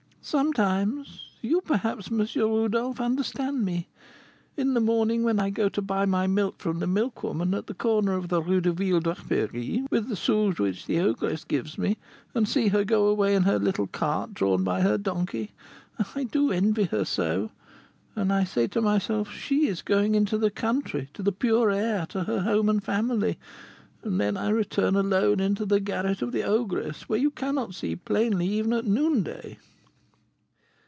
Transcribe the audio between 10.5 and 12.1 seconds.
which the ogress gives me,